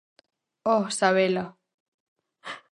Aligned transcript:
-Oh, 0.65 0.87
Sabela! 0.97 1.45